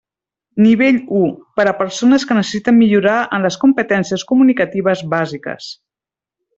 [0.61, 1.21] Nivell u,
[1.59, 5.73] per a persones que necessiten millorar en les competències comunicatives bàsiques.